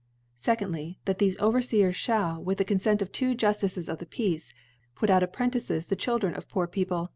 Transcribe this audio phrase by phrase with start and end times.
[0.35, 4.51] Secondly^ Steondfyy That thefe Ovcrfccn fliall, with the Cbnfent of two Juftices of the Peace,
[4.95, 7.09] put out Apprentices the Children of poor Pco fie.